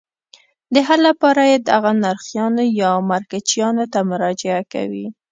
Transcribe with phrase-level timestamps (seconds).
[0.73, 5.05] د حل لپاره یې دغو نرخیانو یا مرکچیانو ته مراجعه کوي.